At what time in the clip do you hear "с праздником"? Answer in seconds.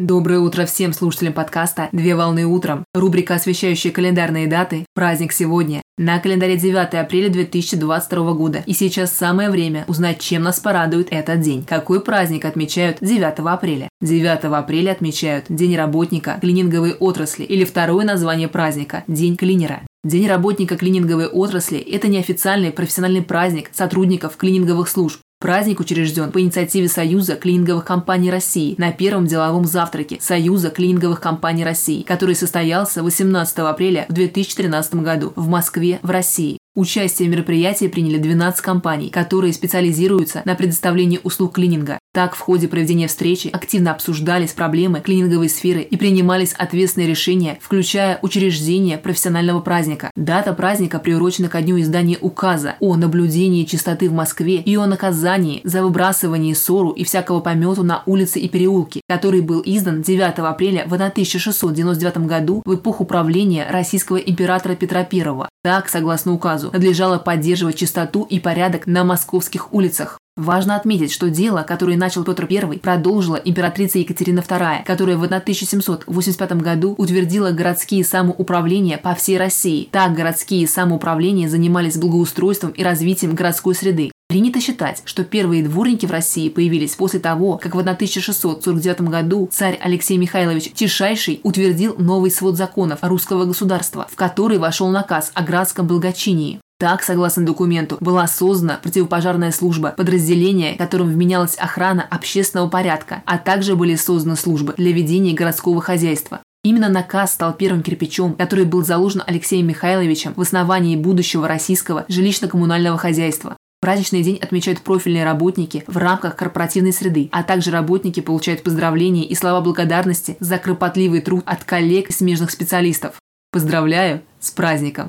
124.38-125.08